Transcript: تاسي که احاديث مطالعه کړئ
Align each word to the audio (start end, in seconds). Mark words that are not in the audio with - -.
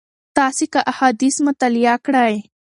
تاسي 0.37 0.65
که 0.73 0.79
احاديث 0.91 1.35
مطالعه 1.47 1.95
کړئ 2.05 2.33